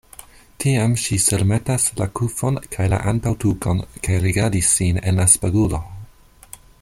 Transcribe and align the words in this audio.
Tiam 0.63 0.93
ŝi 1.01 1.17
surmetas 1.25 1.85
la 1.99 2.07
kufon 2.21 2.57
kaj 2.77 2.87
la 2.95 3.01
antaŭtukon 3.13 3.85
kaj 4.07 4.17
rigardas 4.27 4.73
sin 4.79 5.03
en 5.13 5.21
la 5.23 5.29
spegulo. 5.39 5.83